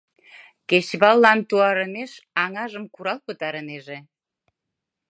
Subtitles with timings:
[0.69, 2.11] Кечываллан туарымеш
[2.43, 3.97] аҥажым курал пытарынеже.